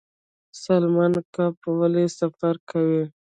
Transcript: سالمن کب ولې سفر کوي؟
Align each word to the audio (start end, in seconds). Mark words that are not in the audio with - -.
سالمن 0.61 1.11
کب 1.35 1.53
ولې 1.79 2.05
سفر 2.19 2.53
کوي؟ 2.69 3.03